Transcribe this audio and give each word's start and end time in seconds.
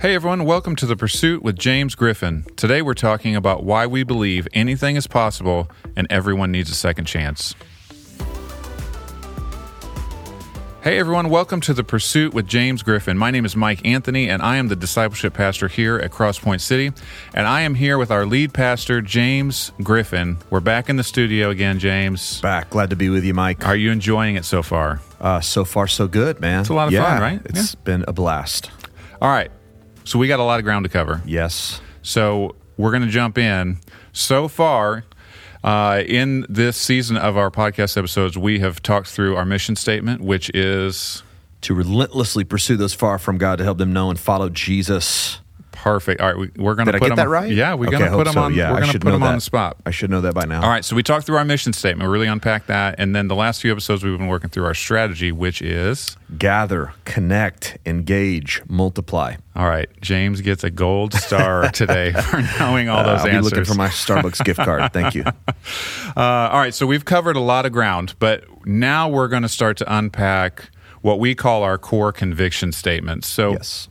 Hey 0.00 0.14
everyone, 0.14 0.46
welcome 0.46 0.76
to 0.76 0.86
The 0.86 0.96
Pursuit 0.96 1.42
with 1.42 1.58
James 1.58 1.94
Griffin. 1.94 2.46
Today 2.56 2.80
we're 2.80 2.94
talking 2.94 3.36
about 3.36 3.64
why 3.64 3.86
we 3.86 4.02
believe 4.02 4.48
anything 4.54 4.96
is 4.96 5.06
possible 5.06 5.70
and 5.94 6.06
everyone 6.08 6.50
needs 6.50 6.70
a 6.70 6.74
second 6.74 7.04
chance. 7.04 7.54
Hey 10.82 10.98
everyone, 10.98 11.28
welcome 11.28 11.60
to 11.60 11.74
The 11.74 11.84
Pursuit 11.84 12.32
with 12.32 12.46
James 12.46 12.82
Griffin. 12.82 13.18
My 13.18 13.30
name 13.30 13.44
is 13.44 13.54
Mike 13.54 13.84
Anthony 13.84 14.30
and 14.30 14.40
I 14.40 14.56
am 14.56 14.68
the 14.68 14.74
discipleship 14.74 15.34
pastor 15.34 15.68
here 15.68 15.98
at 15.98 16.12
Crosspoint 16.12 16.62
City. 16.62 16.92
And 17.34 17.46
I 17.46 17.60
am 17.60 17.74
here 17.74 17.98
with 17.98 18.10
our 18.10 18.24
lead 18.24 18.54
pastor, 18.54 19.02
James 19.02 19.70
Griffin. 19.82 20.38
We're 20.48 20.60
back 20.60 20.88
in 20.88 20.96
the 20.96 21.04
studio 21.04 21.50
again, 21.50 21.78
James. 21.78 22.40
Back. 22.40 22.70
Glad 22.70 22.88
to 22.88 22.96
be 22.96 23.10
with 23.10 23.22
you, 23.22 23.34
Mike. 23.34 23.66
Are 23.66 23.76
you 23.76 23.90
enjoying 23.90 24.36
it 24.36 24.46
so 24.46 24.62
far? 24.62 25.02
Uh, 25.20 25.42
so 25.42 25.66
far, 25.66 25.86
so 25.86 26.08
good, 26.08 26.40
man. 26.40 26.60
It's 26.60 26.70
a 26.70 26.74
lot 26.74 26.86
of 26.88 26.94
yeah, 26.94 27.04
fun, 27.04 27.20
right? 27.20 27.42
It's 27.44 27.74
been 27.74 28.06
a 28.08 28.14
blast. 28.14 28.70
All 29.20 29.28
right. 29.28 29.50
So 30.10 30.18
we 30.18 30.26
got 30.26 30.40
a 30.40 30.42
lot 30.42 30.58
of 30.58 30.64
ground 30.64 30.84
to 30.84 30.88
cover. 30.88 31.22
Yes. 31.24 31.80
So 32.02 32.56
we're 32.76 32.90
going 32.90 33.04
to 33.04 33.08
jump 33.08 33.38
in. 33.38 33.78
So 34.12 34.48
far, 34.48 35.04
uh, 35.62 36.02
in 36.04 36.44
this 36.48 36.76
season 36.76 37.16
of 37.16 37.36
our 37.36 37.48
podcast 37.48 37.96
episodes, 37.96 38.36
we 38.36 38.58
have 38.58 38.82
talked 38.82 39.06
through 39.06 39.36
our 39.36 39.44
mission 39.44 39.76
statement, 39.76 40.20
which 40.20 40.50
is 40.52 41.22
To 41.62 41.74
relentlessly 41.74 42.42
pursue 42.42 42.76
those 42.76 42.94
far 42.94 43.18
from 43.18 43.38
God 43.38 43.58
to 43.58 43.64
help 43.64 43.78
them 43.78 43.92
know 43.92 44.10
and 44.10 44.18
follow 44.18 44.48
Jesus. 44.48 45.40
Perfect. 45.82 46.20
All 46.20 46.26
right, 46.28 46.36
we, 46.36 46.50
we're 46.62 46.74
going 46.74 46.86
to 46.86 46.92
Did 46.92 46.96
I 46.96 46.98
put 46.98 47.08
get 47.08 47.16
them. 47.16 47.24
that 47.26 47.28
right? 47.28 47.50
Yeah, 47.50 47.74
we're 47.74 47.86
Okay, 47.88 47.98
going 47.98 48.10
to 48.10 48.16
put 48.16 48.24
them 48.24 48.34
so. 48.34 48.42
on. 48.42 48.54
Yeah, 48.54 48.70
we're 48.72 48.80
going 48.80 48.92
to 48.92 48.98
put 49.00 49.10
them 49.12 49.22
on 49.22 49.34
the 49.36 49.40
spot. 49.40 49.76
I 49.86 49.90
should 49.90 50.10
know 50.10 50.20
that 50.20 50.34
by 50.34 50.44
now. 50.44 50.62
All 50.62 50.68
right, 50.68 50.84
so 50.84 50.94
we 50.94 51.02
talked 51.02 51.24
through 51.26 51.36
our 51.38 51.44
mission 51.44 51.72
statement, 51.72 52.08
We 52.08 52.12
really 52.12 52.26
unpacked 52.26 52.66
that, 52.66 52.96
and 52.98 53.16
then 53.16 53.28
the 53.28 53.34
last 53.34 53.62
few 53.62 53.72
episodes 53.72 54.04
we've 54.04 54.16
been 54.18 54.26
working 54.28 54.50
through 54.50 54.64
our 54.66 54.74
strategy, 54.74 55.32
which 55.32 55.62
is 55.62 56.16
Gather, 56.38 56.92
connect, 57.06 57.78
engage, 57.86 58.62
multiply. 58.68 59.36
all 59.56 59.66
right. 59.68 59.88
James 60.00 60.40
gets 60.42 60.62
a 60.64 60.70
gold 60.70 61.14
star 61.14 61.68
today 61.72 62.12
for 62.12 62.42
knowing 62.58 62.88
all 62.88 63.02
those 63.02 63.20
Uh, 63.20 63.28
I'll 63.28 63.36
answers. 63.36 63.50
be 63.52 63.56
looking 63.56 63.64
for 63.64 63.74
my 63.74 63.88
Starbucks 63.88 64.44
gift 64.44 64.60
card. 64.60 64.92
Thank 64.92 65.14
you. 65.14 65.24
Uh, 65.24 66.20
all 66.20 66.58
right, 66.58 66.74
so 66.74 66.86
we've 66.86 67.04
covered 67.04 67.36
a 67.36 67.40
lot 67.40 67.66
of 67.66 67.72
ground, 67.72 68.14
but 68.18 68.44
now 68.66 69.08
we're 69.08 69.28
going 69.28 69.42
to 69.42 69.48
start 69.48 69.76
to 69.78 69.94
unpack 69.96 70.70
what 71.02 71.18
we 71.18 71.34
call 71.34 71.62
our 71.62 71.78
core 71.78 72.12
conviction 72.12 72.72
statements. 72.72 73.26
So, 73.26 73.52
Yes. 73.52 73.88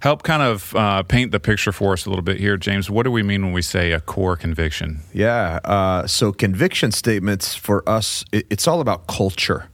Help 0.00 0.22
kind 0.22 0.42
of 0.42 0.74
uh, 0.74 1.02
paint 1.02 1.32
the 1.32 1.40
picture 1.40 1.72
for 1.72 1.92
us 1.92 2.06
a 2.06 2.08
little 2.10 2.22
bit 2.22 2.38
here, 2.38 2.56
James. 2.56 2.90
What 2.90 3.04
do 3.04 3.10
we 3.10 3.22
mean 3.22 3.44
when 3.44 3.52
we 3.52 3.62
say 3.62 3.92
a 3.92 4.00
core 4.00 4.36
conviction? 4.36 5.00
Yeah. 5.12 5.60
Uh, 5.64 6.06
so 6.06 6.32
conviction 6.32 6.92
statements 6.92 7.54
for 7.54 7.88
us, 7.88 8.24
it, 8.32 8.46
it's 8.50 8.66
all 8.66 8.80
about 8.80 9.06
culture. 9.06 9.68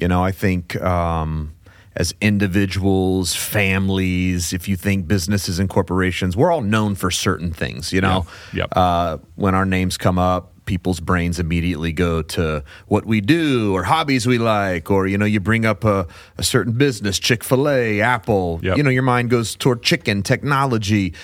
You 0.00 0.08
know, 0.08 0.22
I 0.22 0.32
think 0.32 0.80
um, 0.82 1.54
as 1.94 2.14
individuals, 2.20 3.34
families, 3.34 4.52
if 4.52 4.68
you 4.68 4.76
think 4.76 5.08
businesses 5.08 5.58
and 5.58 5.68
corporations, 5.68 6.36
we're 6.36 6.52
all 6.52 6.60
known 6.60 6.94
for 6.94 7.10
certain 7.10 7.52
things. 7.52 7.92
You 7.92 8.02
know. 8.02 8.26
Yep. 8.52 8.68
uh, 8.76 9.18
when 9.36 9.54
our 9.54 9.64
names 9.64 9.96
come 9.96 10.18
up, 10.18 10.52
people's 10.66 11.00
brains 11.00 11.38
immediately 11.38 11.92
go 11.92 12.22
to 12.22 12.62
what 12.88 13.06
we 13.06 13.20
do 13.20 13.74
or 13.74 13.84
hobbies 13.84 14.26
we 14.26 14.38
like, 14.38 14.90
or 14.90 15.06
you 15.06 15.16
know, 15.16 15.24
you 15.24 15.40
bring 15.40 15.64
up 15.64 15.84
a, 15.84 16.06
a 16.36 16.42
certain 16.42 16.74
business, 16.74 17.18
Chick 17.18 17.42
Fil 17.42 17.68
A, 17.68 18.00
Apple. 18.00 18.60
Yep. 18.62 18.76
You 18.76 18.82
know, 18.82 18.90
your 18.90 19.02
mind 19.02 19.30
goes 19.30 19.54
toward 19.56 19.82
chicken, 19.82 20.22
technology. 20.22 21.14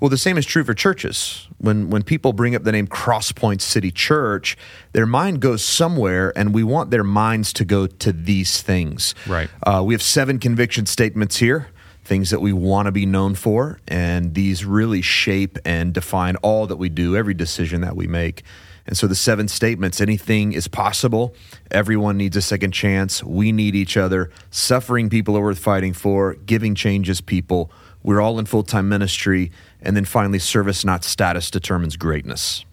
Well, 0.00 0.08
the 0.08 0.18
same 0.18 0.36
is 0.36 0.44
true 0.44 0.64
for 0.64 0.74
churches. 0.74 1.46
When 1.58 1.88
when 1.88 2.02
people 2.02 2.32
bring 2.32 2.56
up 2.56 2.64
the 2.64 2.72
name 2.72 2.88
Crosspoint 2.88 3.60
City 3.60 3.92
Church, 3.92 4.56
their 4.92 5.06
mind 5.06 5.40
goes 5.40 5.62
somewhere, 5.62 6.32
and 6.36 6.52
we 6.52 6.64
want 6.64 6.90
their 6.90 7.04
minds 7.04 7.52
to 7.52 7.64
go 7.64 7.86
to 7.86 8.12
these 8.12 8.62
things. 8.62 9.14
Right. 9.28 9.48
Uh, 9.62 9.82
we 9.86 9.94
have 9.94 10.02
seven 10.02 10.40
conviction 10.40 10.86
statements 10.86 11.36
here, 11.36 11.68
things 12.04 12.30
that 12.30 12.40
we 12.40 12.52
want 12.52 12.86
to 12.86 12.92
be 12.92 13.06
known 13.06 13.34
for, 13.34 13.80
and 13.86 14.34
these 14.34 14.64
really 14.64 15.02
shape 15.02 15.58
and 15.64 15.94
define 15.94 16.36
all 16.36 16.66
that 16.66 16.76
we 16.76 16.88
do, 16.88 17.16
every 17.16 17.34
decision 17.34 17.80
that 17.82 17.96
we 17.96 18.06
make. 18.06 18.42
And 18.86 18.96
so 18.96 19.06
the 19.06 19.14
seven 19.14 19.46
statements 19.46 20.00
anything 20.00 20.52
is 20.52 20.66
possible. 20.66 21.34
Everyone 21.70 22.16
needs 22.16 22.36
a 22.36 22.42
second 22.42 22.72
chance. 22.72 23.22
We 23.22 23.52
need 23.52 23.76
each 23.76 23.96
other. 23.96 24.30
Suffering 24.50 25.08
people 25.08 25.36
are 25.36 25.42
worth 25.42 25.58
fighting 25.58 25.92
for. 25.92 26.34
Giving 26.34 26.74
changes 26.74 27.20
people. 27.20 27.70
We're 28.02 28.20
all 28.20 28.38
in 28.40 28.46
full 28.46 28.64
time 28.64 28.88
ministry. 28.88 29.52
And 29.80 29.96
then 29.96 30.04
finally, 30.04 30.40
service, 30.40 30.84
not 30.84 31.04
status, 31.04 31.50
determines 31.50 31.96
greatness. 31.96 32.64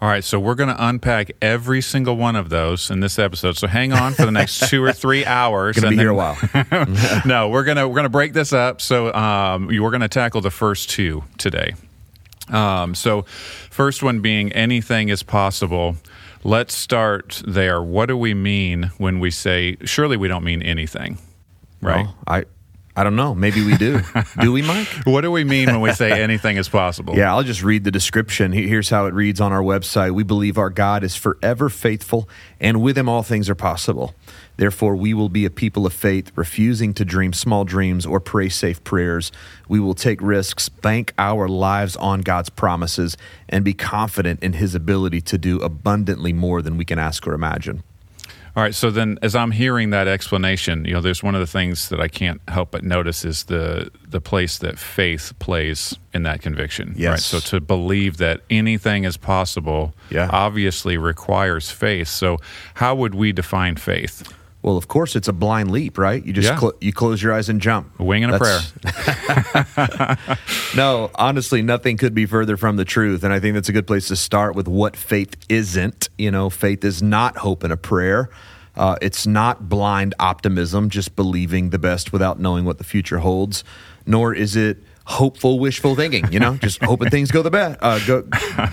All 0.00 0.08
right, 0.08 0.24
so 0.24 0.38
we're 0.38 0.54
going 0.54 0.68
to 0.68 0.86
unpack 0.88 1.32
every 1.40 1.80
single 1.80 2.16
one 2.16 2.36
of 2.36 2.50
those 2.50 2.90
in 2.90 3.00
this 3.00 3.18
episode. 3.18 3.56
So 3.56 3.66
hang 3.66 3.92
on 3.92 4.12
for 4.12 4.26
the 4.26 4.32
next 4.32 4.68
two 4.68 4.82
or 4.84 4.92
three 4.92 5.24
hours. 5.26 5.76
Gonna 5.76 5.88
and 5.88 5.96
be 5.96 6.02
here 6.02 6.10
a 6.10 6.14
while. 6.14 6.36
no, 7.24 7.48
we're 7.48 7.64
gonna 7.64 7.88
we're 7.88 7.94
gonna 7.94 8.08
break 8.08 8.32
this 8.34 8.52
up. 8.52 8.80
So 8.80 9.14
um, 9.14 9.68
we're 9.68 9.90
gonna 9.90 10.08
tackle 10.08 10.40
the 10.40 10.50
first 10.50 10.90
two 10.90 11.24
today. 11.38 11.74
Um, 12.50 12.94
so, 12.94 13.22
first 13.22 14.02
one 14.02 14.20
being 14.20 14.52
anything 14.52 15.08
is 15.08 15.22
possible. 15.22 15.96
Let's 16.42 16.74
start 16.74 17.42
there. 17.46 17.82
What 17.82 18.06
do 18.06 18.16
we 18.16 18.34
mean 18.34 18.90
when 18.98 19.18
we 19.18 19.30
say? 19.30 19.78
Surely 19.84 20.18
we 20.18 20.28
don't 20.28 20.44
mean 20.44 20.60
anything, 20.62 21.18
right? 21.80 22.04
Well, 22.04 22.16
I, 22.26 22.44
I 22.96 23.02
don't 23.02 23.16
know. 23.16 23.34
Maybe 23.34 23.64
we 23.64 23.76
do. 23.76 24.00
do 24.40 24.52
we, 24.52 24.62
Mike? 24.62 24.86
What 25.04 25.22
do 25.22 25.30
we 25.30 25.42
mean 25.42 25.66
when 25.66 25.80
we 25.80 25.92
say 25.92 26.22
anything 26.22 26.56
is 26.56 26.68
possible? 26.68 27.16
Yeah, 27.16 27.34
I'll 27.34 27.42
just 27.42 27.62
read 27.62 27.82
the 27.84 27.90
description. 27.90 28.52
Here's 28.52 28.88
how 28.88 29.06
it 29.06 29.14
reads 29.14 29.40
on 29.40 29.52
our 29.52 29.62
website. 29.62 30.12
We 30.12 30.22
believe 30.22 30.56
our 30.58 30.70
God 30.70 31.02
is 31.02 31.16
forever 31.16 31.68
faithful, 31.68 32.28
and 32.60 32.80
with 32.80 32.96
him 32.96 33.08
all 33.08 33.22
things 33.22 33.50
are 33.50 33.54
possible. 33.56 34.14
Therefore, 34.56 34.94
we 34.94 35.12
will 35.12 35.28
be 35.28 35.44
a 35.44 35.50
people 35.50 35.86
of 35.86 35.92
faith, 35.92 36.30
refusing 36.36 36.94
to 36.94 37.04
dream 37.04 37.32
small 37.32 37.64
dreams 37.64 38.06
or 38.06 38.20
pray 38.20 38.48
safe 38.48 38.82
prayers. 38.84 39.32
We 39.68 39.80
will 39.80 39.94
take 39.94 40.20
risks, 40.22 40.68
bank 40.68 41.12
our 41.18 41.48
lives 41.48 41.96
on 41.96 42.20
God's 42.20 42.50
promises, 42.50 43.16
and 43.48 43.64
be 43.64 43.74
confident 43.74 44.42
in 44.42 44.54
his 44.54 44.74
ability 44.74 45.20
to 45.22 45.38
do 45.38 45.58
abundantly 45.60 46.32
more 46.32 46.62
than 46.62 46.76
we 46.76 46.84
can 46.84 47.00
ask 47.00 47.26
or 47.26 47.34
imagine. 47.34 47.82
All 48.56 48.62
right. 48.62 48.74
So 48.74 48.90
then, 48.90 49.18
as 49.20 49.34
I'm 49.34 49.50
hearing 49.50 49.90
that 49.90 50.06
explanation, 50.06 50.84
you 50.84 50.92
know, 50.94 51.00
there's 51.00 51.22
one 51.24 51.34
of 51.34 51.40
the 51.40 51.46
things 51.46 51.88
that 51.88 52.00
I 52.00 52.06
can't 52.06 52.40
help 52.48 52.70
but 52.70 52.84
notice 52.84 53.24
is 53.24 53.44
the 53.44 53.90
the 54.08 54.20
place 54.20 54.58
that 54.58 54.78
faith 54.78 55.32
plays 55.40 55.96
in 56.12 56.22
that 56.22 56.40
conviction. 56.40 56.90
Right. 56.90 56.98
Yes. 56.98 57.24
So 57.26 57.40
to 57.40 57.60
believe 57.60 58.18
that 58.18 58.42
anything 58.50 59.02
is 59.04 59.16
possible, 59.16 59.92
Yeah. 60.10 60.28
obviously 60.32 60.96
requires 60.96 61.70
faith. 61.72 62.06
So 62.08 62.38
how 62.74 62.94
would 62.94 63.14
we 63.16 63.32
define 63.32 63.74
faith? 63.76 64.22
Well, 64.64 64.78
of 64.78 64.88
course, 64.88 65.14
it's 65.14 65.28
a 65.28 65.32
blind 65.34 65.70
leap, 65.70 65.98
right? 65.98 66.24
You 66.24 66.32
just 66.32 66.48
Yeah. 66.48 66.56
clo- 66.56 66.72
you 66.80 66.90
close 66.90 67.22
your 67.22 67.34
eyes 67.34 67.50
and 67.50 67.60
jump. 67.60 67.90
A 67.98 68.02
wing 68.02 68.24
and 68.24 68.34
a 68.34 68.38
prayer. 68.38 68.60
no, 70.74 71.10
honestly, 71.14 71.60
nothing 71.60 71.98
could 71.98 72.14
be 72.14 72.24
further 72.24 72.56
from 72.56 72.76
the 72.76 72.84
truth. 72.86 73.22
And 73.24 73.32
I 73.32 73.40
think 73.40 73.54
that's 73.54 73.68
a 73.68 73.72
good 73.72 73.86
place 73.86 74.08
to 74.08 74.16
start 74.16 74.54
with 74.54 74.66
what 74.66 74.96
faith 74.96 75.36
isn't. 75.50 76.08
You 76.16 76.30
know, 76.30 76.48
faith 76.48 76.82
is 76.82 77.02
not 77.02 77.36
hope 77.38 77.62
and 77.62 77.72
a 77.72 77.76
prayer. 77.76 78.30
Uh, 78.74 78.96
it's 79.02 79.26
not 79.26 79.68
blind 79.68 80.14
optimism, 80.18 80.88
just 80.88 81.14
believing 81.14 81.68
the 81.70 81.78
best 81.78 82.10
without 82.12 82.40
knowing 82.40 82.64
what 82.64 82.78
the 82.78 82.84
future 82.84 83.18
holds. 83.18 83.64
Nor 84.06 84.34
is 84.34 84.56
it 84.56 84.82
hopeful, 85.04 85.58
wishful 85.60 85.94
thinking. 85.94 86.32
You 86.32 86.40
know, 86.40 86.56
just 86.62 86.82
hoping 86.82 87.10
things 87.10 87.30
go 87.30 87.42
the 87.42 87.50
best, 87.50 87.78
uh, 87.82 88.00
go, 88.06 88.24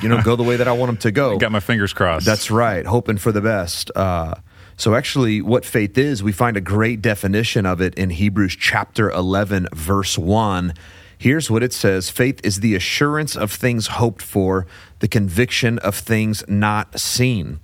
you 0.01 0.07
know, 0.07 0.21
go 0.21 0.37
the 0.37 0.43
way 0.43 0.55
that 0.55 0.69
I 0.69 0.71
want 0.71 0.87
them 0.87 0.97
to 0.97 1.11
go. 1.11 1.37
Got 1.37 1.51
my 1.51 1.59
fingers 1.59 1.91
crossed. 1.93 2.25
That's 2.25 2.49
right, 2.49 2.85
hoping 2.85 3.17
for 3.17 3.31
the 3.33 3.41
best. 3.41 3.91
Uh, 3.93 4.35
so, 4.81 4.95
actually, 4.95 5.43
what 5.43 5.63
faith 5.63 5.95
is, 5.95 6.23
we 6.23 6.31
find 6.31 6.57
a 6.57 6.59
great 6.59 7.03
definition 7.03 7.67
of 7.67 7.81
it 7.81 7.93
in 7.93 8.09
Hebrews 8.09 8.55
chapter 8.59 9.11
11, 9.11 9.67
verse 9.73 10.17
1. 10.17 10.73
Here's 11.15 11.51
what 11.51 11.61
it 11.61 11.71
says 11.71 12.09
Faith 12.09 12.41
is 12.43 12.61
the 12.61 12.73
assurance 12.73 13.35
of 13.35 13.51
things 13.51 13.85
hoped 13.85 14.23
for, 14.23 14.65
the 14.97 15.07
conviction 15.07 15.77
of 15.77 15.93
things 15.93 16.43
not 16.47 16.99
seen. 16.99 17.59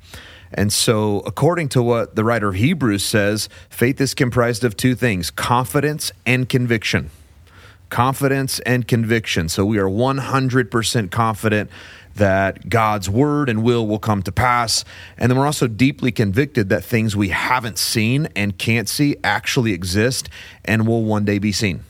And 0.53 0.71
so, 0.71 1.21
according 1.21 1.69
to 1.69 1.81
what 1.81 2.15
the 2.15 2.23
writer 2.23 2.49
of 2.49 2.55
Hebrews 2.55 3.03
says, 3.03 3.49
faith 3.67 3.99
is 3.99 4.13
comprised 4.13 4.63
of 4.63 4.77
two 4.77 4.93
things 4.93 5.31
confidence 5.31 6.11
and 6.23 6.47
conviction 6.47 7.09
confidence 7.89 8.59
and 8.59 8.87
conviction. 8.87 9.49
So 9.49 9.65
we 9.65 9.77
are 9.77 9.89
100% 9.89 11.11
confident 11.11 11.69
that 12.17 12.69
God's 12.69 13.09
word 13.09 13.49
and 13.49 13.63
will 13.63 13.87
will 13.87 13.99
come 13.99 14.21
to 14.23 14.31
pass. 14.31 14.85
And 15.17 15.31
then 15.31 15.37
we're 15.37 15.45
also 15.45 15.67
deeply 15.67 16.11
convicted 16.11 16.69
that 16.69 16.83
things 16.83 17.15
we 17.15 17.29
haven't 17.29 17.77
seen 17.77 18.27
and 18.35 18.57
can't 18.57 18.89
see 18.89 19.15
actually 19.23 19.73
exist 19.73 20.29
and 20.65 20.87
will 20.87 21.03
one 21.03 21.25
day 21.25 21.39
be 21.39 21.51
seen. 21.51 21.83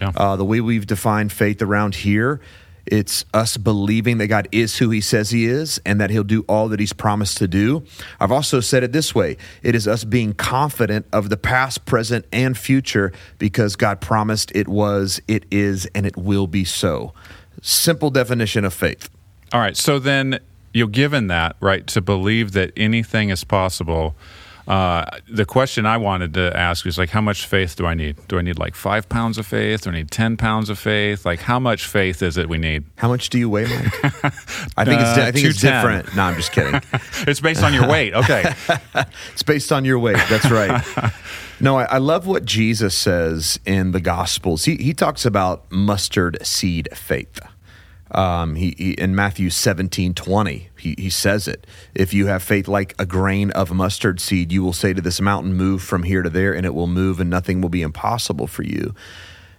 Yeah. 0.00 0.12
Uh, 0.16 0.36
the 0.36 0.44
way 0.44 0.60
we've 0.60 0.86
defined 0.86 1.32
faith 1.32 1.62
around 1.62 1.94
here, 1.94 2.40
it's 2.86 3.24
us 3.32 3.56
believing 3.56 4.18
that 4.18 4.26
God 4.26 4.48
is 4.52 4.78
who 4.78 4.90
he 4.90 5.00
says 5.00 5.30
he 5.30 5.46
is 5.46 5.80
and 5.86 6.00
that 6.00 6.10
he'll 6.10 6.24
do 6.24 6.44
all 6.48 6.68
that 6.68 6.80
he's 6.80 6.92
promised 6.92 7.38
to 7.38 7.48
do. 7.48 7.84
I've 8.20 8.32
also 8.32 8.60
said 8.60 8.82
it 8.82 8.92
this 8.92 9.14
way 9.14 9.36
it 9.62 9.74
is 9.74 9.88
us 9.88 10.04
being 10.04 10.34
confident 10.34 11.06
of 11.12 11.30
the 11.30 11.36
past, 11.36 11.86
present, 11.86 12.26
and 12.32 12.56
future 12.56 13.12
because 13.38 13.76
God 13.76 14.00
promised 14.00 14.52
it 14.54 14.68
was, 14.68 15.20
it 15.28 15.44
is, 15.50 15.86
and 15.94 16.04
it 16.04 16.16
will 16.16 16.46
be 16.46 16.64
so. 16.64 17.14
Simple 17.62 18.10
definition 18.10 18.64
of 18.64 18.74
faith. 18.74 19.08
All 19.54 19.60
right. 19.60 19.76
So 19.76 19.98
then, 19.98 20.40
you 20.74 20.84
know, 20.84 20.88
given 20.88 21.28
that, 21.28 21.56
right, 21.60 21.86
to 21.86 22.00
believe 22.02 22.52
that 22.52 22.72
anything 22.76 23.30
is 23.30 23.44
possible, 23.44 24.14
Uh, 24.66 25.04
the 25.30 25.44
question 25.44 25.84
I 25.84 25.98
wanted 25.98 26.32
to 26.32 26.50
ask 26.56 26.86
is 26.86 26.96
like, 26.96 27.10
how 27.10 27.20
much 27.20 27.44
faith 27.46 27.76
do 27.76 27.84
I 27.84 27.92
need? 27.92 28.16
Do 28.28 28.38
I 28.38 28.42
need 28.42 28.58
like 28.58 28.74
five 28.74 29.10
pounds 29.10 29.36
of 29.36 29.46
faith? 29.46 29.82
Do 29.82 29.90
I 29.90 29.92
need 29.92 30.10
10 30.10 30.38
pounds 30.38 30.70
of 30.70 30.78
faith? 30.78 31.26
Like, 31.26 31.40
how 31.40 31.58
much 31.60 31.84
faith 31.86 32.22
is 32.22 32.38
it 32.38 32.48
we 32.48 32.56
need? 32.56 32.84
How 32.96 33.08
much 33.08 33.28
do 33.28 33.38
you 33.38 33.50
weigh, 33.50 33.66
Mike? 33.66 33.92
I 34.78 34.86
think 34.86 35.02
it's, 35.02 35.18
Uh, 35.18 35.24
I 35.28 35.32
think 35.32 35.44
it's 35.44 35.60
different. 35.60 36.16
No, 36.16 36.22
I'm 36.22 36.34
just 36.36 36.50
kidding. 36.52 36.80
It's 37.28 37.40
based 37.40 37.62
on 37.62 37.74
your 37.74 37.86
weight. 37.86 38.14
Okay. 38.14 38.54
It's 39.34 39.42
based 39.42 39.70
on 39.70 39.84
your 39.84 39.98
weight. 39.98 40.16
That's 40.30 40.50
right. 40.50 40.82
no, 41.60 41.76
I, 41.76 41.84
I 41.84 41.98
love 41.98 42.26
what 42.26 42.46
Jesus 42.46 42.94
says 42.94 43.60
in 43.66 43.92
the 43.92 44.00
Gospels. 44.00 44.64
He, 44.64 44.76
he 44.76 44.94
talks 44.94 45.26
about 45.26 45.70
mustard 45.70 46.38
seed 46.42 46.88
faith. 46.94 47.38
Um, 48.14 48.54
he, 48.54 48.74
he 48.78 48.92
in 48.92 49.14
Matthew 49.14 49.50
17, 49.50 50.14
20, 50.14 50.68
he, 50.78 50.94
he 50.96 51.10
says 51.10 51.48
it. 51.48 51.66
If 51.94 52.14
you 52.14 52.26
have 52.26 52.42
faith 52.42 52.68
like 52.68 52.94
a 52.98 53.04
grain 53.04 53.50
of 53.50 53.72
mustard 53.72 54.20
seed, 54.20 54.52
you 54.52 54.62
will 54.62 54.72
say 54.72 54.94
to 54.94 55.02
this 55.02 55.20
mountain, 55.20 55.54
Move 55.54 55.82
from 55.82 56.04
here 56.04 56.22
to 56.22 56.30
there, 56.30 56.54
and 56.54 56.64
it 56.64 56.74
will 56.74 56.86
move, 56.86 57.18
and 57.18 57.28
nothing 57.28 57.60
will 57.60 57.68
be 57.68 57.82
impossible 57.82 58.46
for 58.46 58.62
you. 58.62 58.94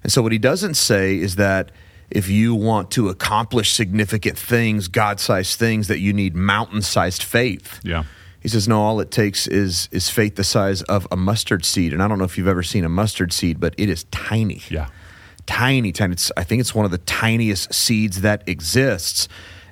And 0.03 0.11
so, 0.11 0.21
what 0.21 0.31
he 0.31 0.37
doesn't 0.37 0.75
say 0.75 1.17
is 1.17 1.35
that 1.35 1.71
if 2.09 2.29
you 2.29 2.55
want 2.55 2.91
to 2.91 3.09
accomplish 3.09 3.73
significant 3.73 4.37
things, 4.37 4.87
God 4.87 5.19
sized 5.19 5.59
things, 5.59 5.87
that 5.87 5.99
you 5.99 6.13
need 6.13 6.35
mountain 6.35 6.81
sized 6.81 7.23
faith. 7.23 7.79
Yeah. 7.83 8.03
He 8.39 8.47
says, 8.47 8.67
no, 8.67 8.79
all 8.79 8.99
it 8.99 9.09
takes 9.09 9.47
is 9.47 9.89
is 9.91 10.09
faith 10.09 10.35
the 10.35 10.43
size 10.43 10.83
of 10.83 11.07
a 11.11 11.17
mustard 11.17 11.65
seed. 11.65 11.93
And 11.93 12.03
I 12.03 12.07
don't 12.07 12.19
know 12.19 12.25
if 12.25 12.37
you've 12.37 12.47
ever 12.47 12.61
seen 12.61 12.85
a 12.85 12.89
mustard 12.89 13.33
seed, 13.33 13.59
but 13.59 13.73
it 13.77 13.89
is 13.89 14.03
tiny. 14.05 14.61
Yeah. 14.69 14.87
Tiny, 15.45 15.91
tiny. 15.91 16.13
It's, 16.13 16.31
I 16.35 16.43
think 16.43 16.59
it's 16.59 16.73
one 16.73 16.85
of 16.85 16.91
the 16.91 16.97
tiniest 16.99 17.73
seeds 17.73 18.21
that 18.21 18.47
exists. 18.47 19.27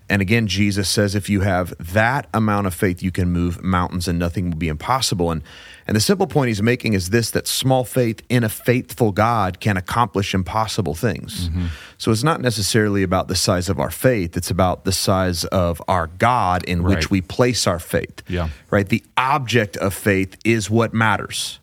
And 0.10 0.22
again, 0.22 0.48
Jesus 0.48 0.90
says 0.90 1.16
if 1.16 1.30
you 1.30 1.42
have 1.42 1.74
that 1.94 2.28
amount 2.34 2.68
of 2.68 2.74
faith, 2.74 3.02
you 3.02 3.12
can 3.12 3.32
move 3.32 3.64
mountains 3.64 4.08
and 4.08 4.20
nothing 4.20 4.52
will 4.52 4.58
be 4.58 4.68
impossible. 4.68 5.32
And 5.32 5.42
and 5.88 5.96
the 5.96 6.02
simple 6.02 6.28
point 6.28 6.48
he's 6.48 6.62
making 6.62 6.94
is 6.94 7.10
this 7.10 7.32
that 7.32 7.48
small 7.48 7.84
faith 7.84 8.22
in 8.30 8.44
a 8.44 8.50
faithful 8.50 9.12
God 9.12 9.60
can 9.60 9.76
accomplish 9.76 10.34
impossible 10.34 10.94
things. 10.94 11.50
Mm-hmm. 11.50 11.66
So 11.98 12.12
it's 12.12 12.24
not 12.24 12.42
necessarily 12.42 13.04
about 13.04 13.28
the 13.28 13.36
size 13.36 13.70
of 13.70 13.80
our 13.80 13.92
faith, 13.92 14.38
it's 14.38 14.52
about 14.52 14.86
the 14.86 14.92
size 14.92 15.46
of 15.46 15.82
our 15.88 16.08
God 16.08 16.64
in 16.66 16.84
which 16.84 17.10
we 17.10 17.22
place 17.22 17.66
our 17.68 17.80
faith. 17.80 18.22
Yeah. 18.28 18.50
Right? 18.70 18.88
The 18.88 19.04
object 19.18 19.78
of 19.78 19.94
faith 19.94 20.38
is 20.46 20.70
what 20.70 20.94
matters. 20.94 21.60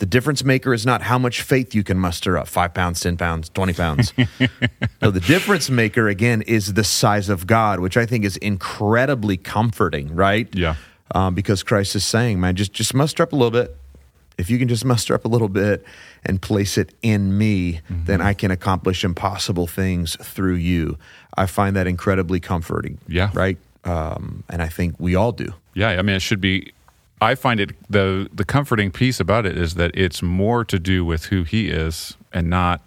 The 0.00 0.06
difference 0.06 0.42
maker 0.42 0.74
is 0.74 0.84
not 0.84 1.02
how 1.02 1.18
much 1.18 1.42
faith 1.42 1.74
you 1.74 1.84
can 1.84 1.98
muster 1.98 2.36
up 2.36 2.48
five 2.48 2.74
pounds, 2.74 3.00
10 3.00 3.16
pounds, 3.16 3.48
20 3.50 3.72
pounds. 3.74 4.12
no, 5.02 5.10
the 5.10 5.20
difference 5.20 5.70
maker, 5.70 6.08
again, 6.08 6.42
is 6.42 6.72
the 6.74 6.84
size 6.84 7.28
of 7.28 7.46
God, 7.46 7.80
which 7.80 7.96
I 7.96 8.06
think 8.06 8.24
is 8.24 8.36
incredibly 8.38 9.36
comforting, 9.36 10.14
right? 10.14 10.48
Yeah. 10.54 10.74
Um, 11.14 11.34
because 11.34 11.62
Christ 11.62 11.94
is 11.96 12.04
saying, 12.04 12.40
man, 12.40 12.56
just, 12.56 12.72
just 12.72 12.94
muster 12.94 13.22
up 13.22 13.32
a 13.32 13.36
little 13.36 13.50
bit. 13.50 13.76
If 14.38 14.48
you 14.48 14.58
can 14.58 14.68
just 14.68 14.84
muster 14.86 15.12
up 15.14 15.26
a 15.26 15.28
little 15.28 15.48
bit 15.50 15.84
and 16.24 16.40
place 16.40 16.78
it 16.78 16.94
in 17.02 17.36
me, 17.36 17.80
Mm-hmm. 17.90 18.04
then 18.06 18.20
I 18.22 18.32
can 18.32 18.50
accomplish 18.50 19.04
impossible 19.04 19.66
things 19.66 20.16
through 20.16 20.54
you. 20.54 20.96
I 21.36 21.44
find 21.46 21.76
that 21.76 21.86
incredibly 21.86 22.40
comforting. 22.40 22.98
Yeah. 23.06 23.30
Right? 23.34 23.58
Um, 23.84 24.44
and 24.48 24.62
I 24.62 24.68
think 24.68 24.94
we 24.98 25.14
all 25.14 25.32
do. 25.32 25.52
Yeah, 25.74 25.88
I 25.90 26.02
mean, 26.02 26.16
it 26.16 26.22
should 26.22 26.40
be. 26.40 26.72
I 27.20 27.34
find 27.34 27.60
it 27.60 27.70
the 27.90 28.28
the 28.32 28.44
comforting 28.44 28.90
piece 28.90 29.20
about 29.20 29.46
it 29.46 29.56
is 29.58 29.74
that 29.74 29.90
it's 29.94 30.22
more 30.22 30.64
to 30.64 30.78
do 30.78 31.04
with 31.04 31.26
who 31.26 31.42
he 31.44 31.68
is 31.68 32.16
and 32.32 32.48
not 32.48 32.82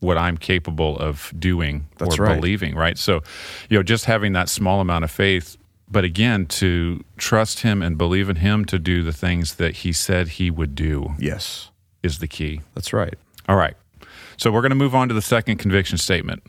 what 0.00 0.16
I'm 0.16 0.36
capable 0.36 0.96
of 0.98 1.32
doing 1.38 1.88
That's 1.98 2.18
or 2.18 2.24
right. 2.24 2.36
believing. 2.36 2.74
Right. 2.76 2.96
So, 2.96 3.22
you 3.68 3.76
know, 3.78 3.82
just 3.82 4.04
having 4.04 4.32
that 4.34 4.48
small 4.48 4.80
amount 4.80 5.02
of 5.04 5.10
faith, 5.10 5.56
but 5.90 6.04
again, 6.04 6.46
to 6.46 7.02
trust 7.16 7.60
him 7.60 7.82
and 7.82 7.98
believe 7.98 8.28
in 8.28 8.36
him 8.36 8.64
to 8.66 8.78
do 8.78 9.02
the 9.02 9.12
things 9.12 9.56
that 9.56 9.76
he 9.78 9.92
said 9.92 10.28
he 10.28 10.50
would 10.52 10.74
do 10.76 11.14
Yes. 11.18 11.70
is 12.04 12.18
the 12.18 12.28
key. 12.28 12.60
That's 12.74 12.92
right. 12.92 13.14
All 13.48 13.56
right. 13.56 13.74
So 14.36 14.52
we're 14.52 14.60
going 14.62 14.70
to 14.70 14.76
move 14.76 14.94
on 14.94 15.08
to 15.08 15.14
the 15.14 15.22
second 15.22 15.56
conviction 15.58 15.98
statement. 15.98 16.44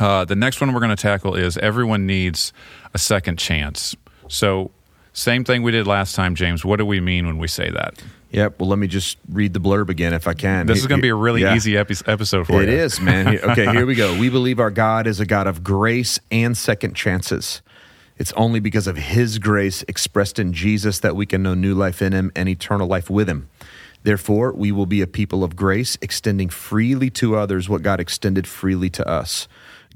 Uh, 0.00 0.24
the 0.24 0.34
next 0.34 0.60
one 0.60 0.72
we're 0.72 0.80
going 0.80 0.96
to 0.96 1.00
tackle 1.00 1.36
is 1.36 1.56
everyone 1.58 2.06
needs 2.06 2.52
a 2.92 2.98
second 2.98 3.38
chance. 3.38 3.94
So, 4.26 4.72
same 5.14 5.44
thing 5.44 5.62
we 5.62 5.72
did 5.72 5.86
last 5.86 6.14
time, 6.14 6.34
James. 6.34 6.64
What 6.64 6.76
do 6.76 6.84
we 6.86 7.00
mean 7.00 7.26
when 7.26 7.38
we 7.38 7.48
say 7.48 7.70
that? 7.70 7.94
Yep. 8.32 8.58
Well, 8.58 8.68
let 8.68 8.78
me 8.80 8.88
just 8.88 9.16
read 9.30 9.52
the 9.54 9.60
blurb 9.60 9.88
again 9.88 10.12
if 10.12 10.26
I 10.26 10.34
can. 10.34 10.66
This 10.66 10.78
is 10.78 10.86
going 10.88 10.98
to 10.98 11.02
be 11.02 11.08
a 11.08 11.14
really 11.14 11.42
Yeah. 11.42 11.54
easy 11.54 11.76
epi- 11.78 11.94
episode 12.06 12.46
for 12.48 12.62
It 12.62 12.68
you. 12.68 12.74
It 12.74 12.80
is, 12.80 13.00
man. 13.00 13.28
Okay, 13.38 13.70
here 13.70 13.86
we 13.86 13.94
go. 13.94 14.18
We 14.18 14.28
believe 14.28 14.58
our 14.58 14.72
God 14.72 15.06
is 15.06 15.20
a 15.20 15.26
God 15.26 15.46
of 15.46 15.62
grace 15.62 16.18
and 16.32 16.56
second 16.56 16.94
chances. 16.94 17.62
It's 18.18 18.32
only 18.32 18.58
because 18.60 18.86
of 18.88 18.96
His 18.96 19.38
grace 19.38 19.84
expressed 19.86 20.38
in 20.40 20.52
Jesus 20.52 20.98
that 21.00 21.14
we 21.16 21.26
can 21.26 21.42
know 21.44 21.54
new 21.54 21.74
life 21.74 22.02
in 22.02 22.12
Him 22.12 22.32
and 22.34 22.48
eternal 22.48 22.86
life 22.88 23.08
with 23.08 23.28
Him. 23.28 23.48
Therefore, 24.02 24.52
we 24.52 24.70
will 24.72 24.86
be 24.86 25.00
a 25.00 25.06
people 25.06 25.42
of 25.44 25.56
grace, 25.56 25.96
extending 26.02 26.48
freely 26.48 27.08
to 27.10 27.36
others 27.36 27.68
what 27.68 27.82
God 27.82 28.00
extended 28.00 28.46
freely 28.46 28.90
to 28.90 29.08
us. 29.08 29.46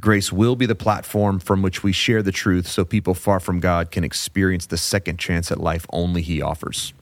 Grace 0.01 0.33
will 0.33 0.55
be 0.57 0.67
the 0.67 0.75
platform 0.77 1.41
from 1.41 1.61
which 1.63 1.83
we 1.83 1.93
share 1.93 2.23
the 2.23 2.33
truth 2.33 2.67
so 2.69 2.85
people 2.85 3.15
far 3.15 3.41
from 3.41 3.59
God 3.59 3.91
can 3.91 4.05
experience 4.05 4.67
the 4.67 4.77
second 4.77 5.19
chance 5.19 5.51
at 5.51 5.59
life 5.59 5.87
only 5.91 6.23
He 6.23 6.41
offers. 6.41 6.93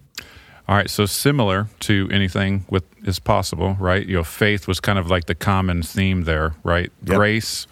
All 0.69 0.75
right, 0.75 0.91
so 0.91 1.07
similar 1.07 1.69
to 1.81 2.09
anything 2.11 2.65
with 2.69 2.85
is 3.07 3.19
possible, 3.21 3.77
right? 3.79 4.05
You 4.05 4.17
know, 4.17 4.25
faith 4.25 4.67
was 4.67 4.81
kind 4.81 4.99
of 4.99 5.09
like 5.09 5.27
the 5.27 5.35
common 5.35 5.83
theme 5.83 6.25
there, 6.25 6.55
right? 6.65 6.91
Yep. 7.05 7.17
Grace 7.17 7.69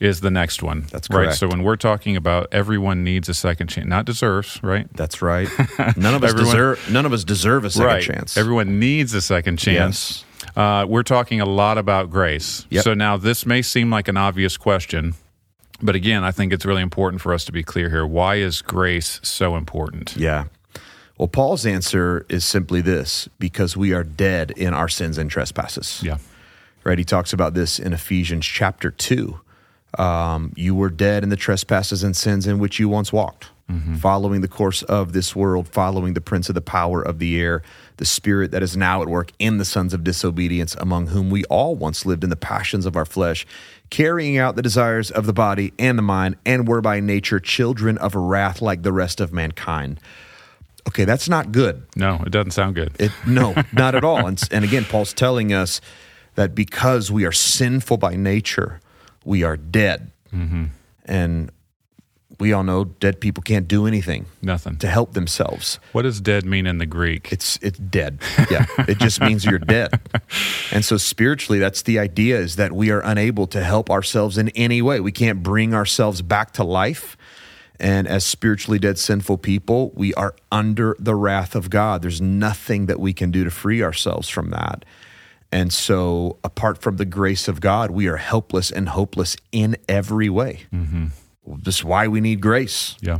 is 0.00 0.20
the 0.20 0.30
next 0.30 0.62
one. 0.62 0.86
That's 0.92 1.10
right. 1.10 1.34
So 1.34 1.48
when 1.48 1.62
we're 1.62 1.76
talking 1.76 2.16
about 2.16 2.46
everyone 2.52 3.04
needs 3.04 3.28
a 3.28 3.34
second 3.34 3.66
chance, 3.66 3.86
not 3.86 4.06
deserves, 4.06 4.62
right? 4.62 4.86
That's 4.94 5.20
right. 5.20 5.48
None 5.96 6.14
of 6.14 6.22
us 6.24 6.30
Everyone- 6.30 6.54
deserve. 6.54 6.90
None 6.90 7.04
of 7.04 7.12
us 7.12 7.24
deserve 7.24 7.64
a 7.64 7.70
second 7.70 7.86
right. 7.86 8.02
chance. 8.02 8.36
Everyone 8.36 8.78
needs 8.78 9.12
a 9.12 9.20
second 9.20 9.58
chance. 9.58 10.24
Uh, 10.58 10.84
we're 10.88 11.04
talking 11.04 11.40
a 11.40 11.46
lot 11.46 11.78
about 11.78 12.10
grace. 12.10 12.66
Yep. 12.70 12.82
So 12.82 12.92
now 12.92 13.16
this 13.16 13.46
may 13.46 13.62
seem 13.62 13.90
like 13.90 14.08
an 14.08 14.16
obvious 14.16 14.56
question, 14.56 15.14
but 15.80 15.94
again, 15.94 16.24
I 16.24 16.32
think 16.32 16.52
it's 16.52 16.66
really 16.66 16.82
important 16.82 17.22
for 17.22 17.32
us 17.32 17.44
to 17.44 17.52
be 17.52 17.62
clear 17.62 17.90
here. 17.90 18.04
Why 18.04 18.36
is 18.36 18.60
grace 18.60 19.20
so 19.22 19.54
important? 19.54 20.16
Yeah. 20.16 20.46
Well, 21.16 21.28
Paul's 21.28 21.64
answer 21.64 22.26
is 22.28 22.44
simply 22.44 22.80
this 22.80 23.28
because 23.38 23.76
we 23.76 23.92
are 23.92 24.02
dead 24.02 24.50
in 24.50 24.74
our 24.74 24.88
sins 24.88 25.16
and 25.16 25.30
trespasses. 25.30 26.02
Yeah. 26.02 26.18
Right? 26.82 26.98
He 26.98 27.04
talks 27.04 27.32
about 27.32 27.54
this 27.54 27.78
in 27.78 27.92
Ephesians 27.92 28.44
chapter 28.44 28.90
2. 28.90 29.38
Um, 29.96 30.52
you 30.54 30.74
were 30.74 30.90
dead 30.90 31.22
in 31.22 31.30
the 31.30 31.36
trespasses 31.36 32.02
and 32.02 32.16
sins 32.16 32.46
in 32.46 32.58
which 32.58 32.78
you 32.78 32.88
once 32.88 33.12
walked, 33.12 33.48
following 33.98 34.40
the 34.40 34.48
course 34.48 34.82
of 34.82 35.12
this 35.12 35.34
world, 35.36 35.68
following 35.68 36.14
the 36.14 36.20
prince 36.20 36.48
of 36.48 36.54
the 36.54 36.60
power 36.60 37.02
of 37.02 37.18
the 37.18 37.40
air, 37.40 37.62
the 37.96 38.04
spirit 38.04 38.50
that 38.50 38.62
is 38.62 38.76
now 38.76 39.02
at 39.02 39.08
work 39.08 39.32
in 39.38 39.58
the 39.58 39.64
sons 39.64 39.92
of 39.94 40.04
disobedience, 40.04 40.74
among 40.76 41.08
whom 41.08 41.30
we 41.30 41.44
all 41.44 41.74
once 41.74 42.06
lived 42.06 42.22
in 42.22 42.30
the 42.30 42.36
passions 42.36 42.86
of 42.86 42.96
our 42.96 43.04
flesh, 43.04 43.46
carrying 43.90 44.38
out 44.38 44.56
the 44.56 44.62
desires 44.62 45.10
of 45.10 45.26
the 45.26 45.32
body 45.32 45.72
and 45.78 45.98
the 45.98 46.02
mind, 46.02 46.36
and 46.44 46.68
were 46.68 46.80
by 46.80 47.00
nature 47.00 47.40
children 47.40 47.96
of 47.98 48.14
wrath 48.14 48.60
like 48.60 48.82
the 48.82 48.92
rest 48.92 49.20
of 49.20 49.32
mankind. 49.32 50.00
Okay, 50.86 51.04
that's 51.04 51.28
not 51.28 51.52
good. 51.52 51.82
No, 51.96 52.22
it 52.24 52.30
doesn't 52.30 52.52
sound 52.52 52.74
good. 52.74 52.92
It, 52.98 53.12
no, 53.26 53.54
not 53.72 53.94
at 53.94 54.04
all. 54.04 54.26
And, 54.26 54.40
and 54.50 54.64
again, 54.64 54.84
Paul's 54.84 55.12
telling 55.12 55.52
us 55.52 55.80
that 56.34 56.54
because 56.54 57.10
we 57.10 57.26
are 57.26 57.32
sinful 57.32 57.98
by 57.98 58.16
nature, 58.16 58.80
we 59.28 59.42
are 59.42 59.56
dead. 59.56 60.10
Mm-hmm. 60.32 60.64
And 61.04 61.52
we 62.40 62.52
all 62.52 62.62
know 62.62 62.84
dead 62.84 63.20
people 63.20 63.42
can't 63.42 63.66
do 63.66 63.86
anything 63.86 64.26
Nothing. 64.40 64.76
to 64.78 64.88
help 64.88 65.12
themselves. 65.12 65.78
What 65.92 66.02
does 66.02 66.20
dead 66.20 66.44
mean 66.44 66.66
in 66.66 66.78
the 66.78 66.86
Greek? 66.86 67.32
It's 67.32 67.58
it's 67.60 67.78
dead. 67.78 68.20
Yeah, 68.50 68.66
it 68.86 68.98
just 68.98 69.20
means 69.20 69.44
you're 69.44 69.58
dead. 69.58 70.00
And 70.70 70.84
so 70.84 70.98
spiritually, 70.98 71.58
that's 71.58 71.82
the 71.82 71.98
idea: 71.98 72.38
is 72.38 72.56
that 72.56 72.72
we 72.72 72.90
are 72.90 73.00
unable 73.00 73.46
to 73.48 73.64
help 73.64 73.90
ourselves 73.90 74.36
in 74.36 74.50
any 74.50 74.82
way. 74.82 75.00
We 75.00 75.12
can't 75.12 75.42
bring 75.42 75.72
ourselves 75.74 76.20
back 76.22 76.52
to 76.52 76.64
life. 76.64 77.16
And 77.80 78.06
as 78.06 78.24
spiritually 78.24 78.78
dead, 78.78 78.98
sinful 78.98 79.38
people, 79.38 79.92
we 79.94 80.12
are 80.14 80.34
under 80.52 80.96
the 80.98 81.14
wrath 81.14 81.54
of 81.54 81.70
God. 81.70 82.02
There's 82.02 82.20
nothing 82.20 82.86
that 82.86 83.00
we 83.00 83.12
can 83.12 83.30
do 83.30 83.44
to 83.44 83.50
free 83.50 83.82
ourselves 83.82 84.28
from 84.28 84.50
that. 84.50 84.84
And 85.50 85.72
so, 85.72 86.38
apart 86.44 86.78
from 86.82 86.96
the 86.98 87.04
grace 87.06 87.48
of 87.48 87.60
God, 87.60 87.90
we 87.90 88.06
are 88.06 88.16
helpless 88.18 88.70
and 88.70 88.88
hopeless 88.90 89.36
in 89.50 89.76
every 89.88 90.28
way. 90.28 90.60
This 91.46 91.76
is 91.78 91.84
why 91.84 92.06
we 92.08 92.20
need 92.20 92.40
grace. 92.42 92.96
yeah. 93.00 93.18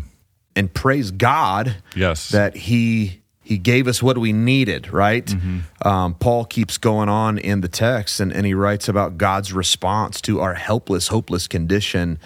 And 0.54 0.72
praise 0.74 1.10
God 1.12 1.76
Yes. 1.96 2.28
that 2.30 2.54
he 2.56 3.22
he 3.42 3.56
gave 3.56 3.88
us 3.88 4.02
what 4.02 4.18
we 4.18 4.30
needed 4.32 4.92
right 4.92 5.34
um, 5.82 6.12
paul 6.14 6.44
keeps 6.44 6.76
going 6.76 7.08
on 7.08 7.38
in 7.38 7.62
the 7.62 7.68
text 7.68 8.20
and, 8.20 8.30
and 8.30 8.44
he 8.44 8.52
writes 8.52 8.88
about 8.90 9.16
god's 9.16 9.54
response 9.54 10.20
to 10.20 10.38
our 10.40 10.52
helpless 10.52 11.08
hopeless 11.08 11.46
condition 11.48 12.18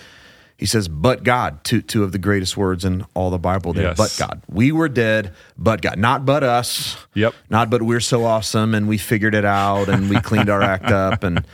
he 0.57 0.67
says 0.67 0.89
but 0.89 1.25
god 1.25 1.63
two, 1.65 1.83
two 1.83 2.05
of 2.05 2.13
the 2.13 2.19
greatest 2.19 2.57
words 2.57 2.85
in 2.85 3.05
all 3.15 3.31
the 3.31 3.39
bible 3.39 3.73
there 3.73 3.89
Yes. 3.89 3.97
but 3.97 4.17
god 4.19 4.43
we 4.49 4.73
were 4.73 4.89
dead 4.89 5.33
but 5.59 5.83
god 5.83 5.99
not 5.99 6.25
but 6.25 6.43
us 6.45 6.97
Yep. 7.15 7.35
not 7.51 7.71
but 7.71 7.83
we're 7.83 8.01
so 8.01 8.25
awesome 8.25 8.75
and 8.75 8.89
we 8.89 8.99
figured 8.99 9.35
it 9.35 9.45
out 9.45 9.89
and 9.89 10.09
we 10.11 10.21
cleaned 10.21 10.49
our 10.51 10.63
act 10.63 10.85
up 10.91 11.25
and 11.25 11.45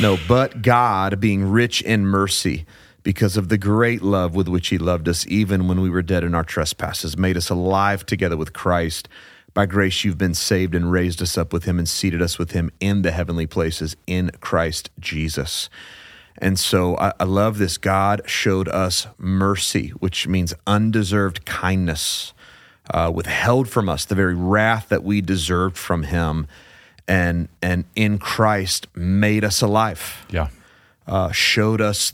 no 0.00 0.16
but 0.28 0.62
god 0.62 1.18
being 1.20 1.44
rich 1.44 1.82
in 1.82 2.06
mercy 2.06 2.64
because 3.02 3.36
of 3.36 3.48
the 3.48 3.58
great 3.58 4.00
love 4.02 4.34
with 4.36 4.46
which 4.48 4.68
he 4.68 4.78
loved 4.78 5.08
us 5.08 5.26
even 5.28 5.66
when 5.66 5.80
we 5.80 5.90
were 5.90 6.02
dead 6.02 6.22
in 6.22 6.34
our 6.34 6.44
trespasses 6.44 7.16
made 7.18 7.36
us 7.36 7.50
alive 7.50 8.06
together 8.06 8.36
with 8.36 8.52
christ 8.52 9.08
By 9.54 9.66
grace, 9.66 10.02
you've 10.02 10.16
been 10.16 10.32
saved 10.34 10.74
and 10.74 10.90
raised 10.90 11.20
us 11.20 11.36
up 11.36 11.52
with 11.52 11.64
him 11.64 11.78
and 11.78 11.86
seated 11.86 12.22
us 12.22 12.38
with 12.38 12.52
him 12.52 12.70
in 12.80 13.02
the 13.02 13.10
heavenly 13.10 13.46
places 13.46 13.96
in 14.06 14.30
Christ 14.40 14.88
Jesus. 14.98 15.68
And 16.38 16.58
so 16.58 16.96
I, 16.96 17.12
I 17.20 17.24
love 17.24 17.58
this. 17.58 17.78
God 17.78 18.22
showed 18.26 18.68
us 18.68 19.06
mercy, 19.18 19.88
which 19.90 20.26
means 20.26 20.54
undeserved 20.66 21.44
kindness, 21.44 22.32
uh, 22.90 23.10
withheld 23.14 23.68
from 23.68 23.88
us 23.88 24.04
the 24.04 24.14
very 24.14 24.34
wrath 24.34 24.88
that 24.88 25.04
we 25.04 25.20
deserved 25.20 25.76
from 25.76 26.04
him. 26.04 26.46
And, 27.06 27.48
and 27.60 27.84
in 27.94 28.18
Christ 28.18 28.86
made 28.94 29.44
us 29.44 29.60
alive. 29.60 30.24
Yeah. 30.30 30.48
Uh, 31.06 31.32
showed 31.32 31.80
us 31.80 32.12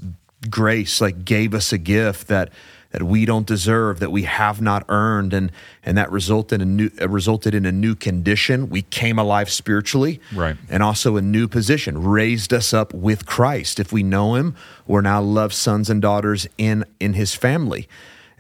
grace, 0.48 1.00
like 1.00 1.25
gave 1.25 1.54
us 1.54 1.72
a 1.72 1.78
gift 1.78 2.28
that 2.28 2.50
that 2.90 3.02
we 3.02 3.26
don't 3.26 3.47
deserve, 3.47 4.00
that 4.00 4.11
we 4.11 4.23
have 4.23 4.61
not 4.62 4.85
earned, 4.88 5.35
and 5.35 5.52
and 5.85 5.99
that 5.99 6.11
resulted 6.11 6.62
in 6.62 6.68
a 6.68 6.71
new 6.71 6.90
resulted 7.07 7.54
in 7.54 7.66
a 7.66 7.73
new 7.73 7.95
condition. 7.95 8.71
We 8.71 8.83
came 8.83 9.18
alive 9.18 9.50
spiritually, 9.50 10.21
Right. 10.35 10.57
and 10.71 10.83
also 10.83 11.16
a 11.16 11.23
new 11.23 11.49
position, 11.49 12.02
raised 12.02 12.52
us 12.54 12.73
up 12.73 12.95
with 12.95 13.26
Christ. 13.26 13.78
If 13.78 13.92
we 13.92 14.02
know 14.02 14.35
Him, 14.37 14.54
we're 14.87 15.02
now 15.02 15.21
loved 15.21 15.54
sons 15.54 15.90
and 15.90 16.00
daughters 16.00 16.49
in 16.57 16.85
in 16.99 17.12
His 17.14 17.35
family, 17.35 17.88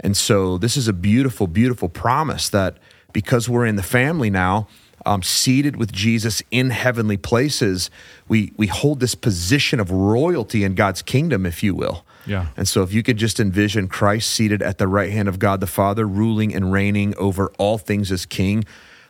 and 0.00 0.16
so 0.16 0.56
this 0.58 0.76
is 0.76 0.88
a 0.88 0.92
beautiful, 0.94 1.46
beautiful 1.46 1.88
promise 1.90 2.48
that 2.48 2.78
because 3.12 3.48
we're 3.48 3.66
in 3.66 3.76
the 3.76 3.82
family 3.82 4.30
now. 4.30 4.66
Um, 5.06 5.22
seated 5.22 5.76
with 5.76 5.92
Jesus 5.92 6.42
in 6.50 6.70
heavenly 6.70 7.16
places, 7.16 7.88
we 8.26 8.52
we 8.56 8.66
hold 8.66 8.98
this 9.00 9.14
position 9.14 9.78
of 9.80 9.90
royalty 9.92 10.64
in 10.64 10.74
God's 10.74 11.02
kingdom, 11.02 11.46
if 11.46 11.62
you 11.62 11.74
will. 11.74 12.04
Yeah. 12.28 12.46
And 12.56 12.68
so, 12.68 12.82
if 12.82 12.92
you 12.92 13.02
could 13.02 13.16
just 13.16 13.40
envision 13.40 13.88
Christ 13.88 14.30
seated 14.30 14.62
at 14.62 14.78
the 14.78 14.86
right 14.86 15.10
hand 15.10 15.28
of 15.28 15.38
God 15.38 15.60
the 15.60 15.66
Father, 15.66 16.06
ruling 16.06 16.54
and 16.54 16.70
reigning 16.70 17.16
over 17.16 17.50
all 17.58 17.78
things 17.78 18.12
as 18.12 18.26
King, 18.26 18.64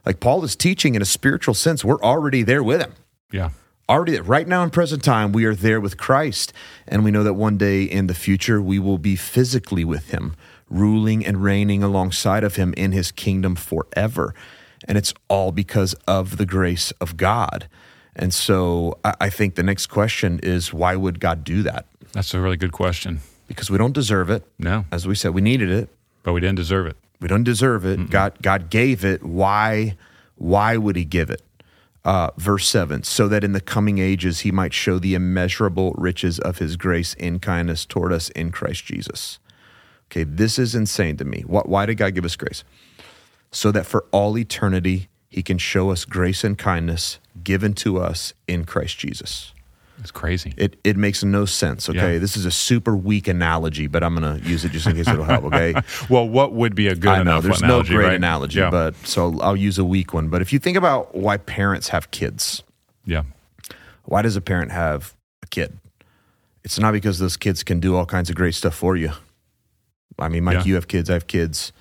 like 0.07 0.21
Paul 0.21 0.45
is 0.45 0.55
teaching 0.57 0.95
in 0.95 1.03
a 1.03 1.05
spiritual 1.05 1.55
sense, 1.55 1.85
we're 1.85 2.01
already 2.01 2.43
there 2.43 2.63
with 2.63 2.81
him. 2.81 2.95
Yeah. 3.33 3.51
Already, 3.89 4.13
there. 4.13 4.23
right 4.23 4.47
now 4.47 4.63
in 4.63 4.71
present 4.71 5.03
time, 5.03 5.33
we 5.33 5.45
are 5.45 5.55
there 5.55 5.81
with 5.81 5.97
Christ. 5.99 6.53
And 6.87 7.05
we 7.05 7.11
know 7.11 7.25
that 7.25 7.35
one 7.35 7.59
day 7.59 7.83
in 7.83 8.07
the 8.07 8.15
future, 8.15 8.63
we 8.63 8.79
will 8.79 8.99
be 8.99 9.17
physically 9.17 9.85
with 9.85 10.11
him, 10.11 10.37
ruling 10.71 11.27
and 11.27 11.43
reigning 11.43 11.83
alongside 11.83 12.45
of 12.45 12.57
him 12.57 12.73
in 12.77 12.93
his 12.93 13.11
kingdom 13.11 13.57
forever. 13.57 14.35
And 14.87 14.97
it's 14.97 15.13
all 15.29 15.53
because 15.53 15.95
of 16.07 16.37
the 16.37 16.47
grace 16.47 16.93
of 17.01 17.17
God. 17.17 17.69
And 18.15 18.33
so, 18.33 18.99
I 19.05 19.15
I 19.23 19.31
think 19.31 19.57
the 19.57 19.63
next 19.63 19.87
question 19.87 20.41
is 20.43 20.73
why 20.73 20.97
would 20.97 21.21
God 21.21 21.45
do 21.45 21.63
that? 21.65 21.87
That's 22.19 22.35
a 22.35 22.41
really 22.41 22.57
good 22.57 22.73
question. 22.73 23.21
Because 23.47 23.71
we 23.71 23.79
don't 23.79 23.95
deserve 23.95 24.29
it. 24.29 24.43
No, 24.59 24.87
As 24.91 25.07
we 25.07 25.15
said, 25.15 25.35
we 25.35 25.41
needed 25.41 25.71
it. 25.71 25.89
but 26.25 26.33
we 26.33 26.41
didn't 26.41 26.57
deserve 26.57 26.89
it. 26.89 26.97
We 27.21 27.29
don't 27.29 27.45
deserve 27.45 27.85
it. 27.87 28.11
God, 28.11 28.33
God 28.43 28.71
gave 28.71 29.05
it. 29.05 29.23
Why? 29.23 29.97
Why 30.35 30.77
would 30.77 30.97
He 30.97 31.05
give 31.05 31.31
it? 31.31 31.43
Uh, 32.05 32.31
verse 32.37 32.67
seven, 32.69 33.05
so 33.05 33.29
that 33.29 33.45
in 33.45 33.53
the 33.53 33.61
coming 33.61 33.99
ages 33.99 34.41
He 34.41 34.51
might 34.51 34.75
show 34.75 34.99
the 34.99 35.15
immeasurable 35.15 35.93
riches 35.97 36.41
of 36.41 36.59
His 36.59 36.75
grace 36.77 37.15
in 37.15 37.39
kindness 37.39 37.87
toward 37.87 38.13
us 38.13 38.31
in 38.31 38.51
Christ 38.51 38.85
Jesus. 38.85 39.39
Okay, 40.11 40.25
this 40.25 40.59
is 40.59 40.75
insane 40.75 41.17
to 41.19 41.25
me. 41.25 41.43
Why 41.47 41.87
did 41.87 41.99
God 41.99 42.17
give 42.17 42.25
us 42.25 42.35
grace? 42.35 42.65
So 43.53 43.71
that 43.71 43.87
for 43.87 44.07
all 44.11 44.37
eternity 44.37 45.09
He 45.29 45.45
can 45.45 45.59
show 45.59 45.93
us 45.93 46.05
grace 46.05 46.43
and 46.43 46.59
kindness 46.59 47.21
given 47.45 47.75
to 47.75 47.99
us 47.99 48.33
in 48.49 48.65
Christ 48.65 48.99
Jesus. 48.99 49.53
It's 50.01 50.11
crazy. 50.13 50.55
It 50.57 50.79
it 50.85 50.97
makes 50.97 51.25
no 51.25 51.45
sense. 51.45 51.89
Okay, 51.89 52.15
Yeah. 52.15 52.19
this 52.19 52.37
is 52.37 52.45
a 52.47 52.51
super 52.53 52.97
weak 52.97 53.27
analogy, 53.27 53.89
but 53.89 54.05
I'm 54.05 54.15
gonna 54.15 54.39
use 54.45 54.65
it 54.65 54.71
just 54.73 54.87
in 54.87 54.95
case 54.95 55.09
it'll 55.09 55.25
help. 55.25 55.45
Okay. 55.47 55.75
well, 56.09 56.29
what 56.29 56.53
would 56.53 56.75
be 56.77 56.87
a 56.87 56.95
good 56.95 57.11
I 57.11 57.23
know 57.25 57.41
there's 57.41 57.61
analogy? 57.61 57.91
no 57.95 57.97
great 57.99 58.07
right? 58.07 58.15
analogy, 58.15 58.61
yeah. 58.61 58.71
but 58.71 58.95
so 59.05 59.39
I'll 59.41 59.57
use 59.57 59.77
a 59.79 59.85
weak 59.85 60.15
one. 60.15 60.29
But 60.29 60.41
if 60.41 60.53
you 60.53 60.59
think 60.61 60.77
about 60.77 61.15
why 61.17 61.37
parents 61.37 61.89
have 61.89 62.11
kids, 62.13 62.63
yeah, 63.05 63.25
why 64.05 64.23
does 64.23 64.37
a 64.37 64.41
parent 64.41 64.71
have 64.71 65.15
a 65.43 65.47
kid? 65.47 65.79
It's 66.63 66.79
not 66.79 66.93
because 66.93 67.19
those 67.19 67.37
kids 67.37 67.63
can 67.65 67.81
do 67.81 67.97
all 67.97 68.07
kinds 68.07 68.31
of 68.31 68.37
great 68.37 68.55
stuff 68.55 68.75
for 68.75 68.97
you. 68.97 69.11
I 70.19 70.29
mean, 70.29 70.45
Mike, 70.45 70.59
Yeah. 70.59 70.65
you 70.65 70.75
have 70.75 70.87
kids, 70.89 71.09
I 71.11 71.15
have 71.15 71.27
kids. 71.27 71.73